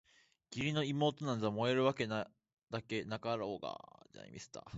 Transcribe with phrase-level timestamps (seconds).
[0.53, 2.23] 義理の妹なんざ萌えるだけだ
[3.37, 3.79] ろうが
[4.55, 4.63] あ！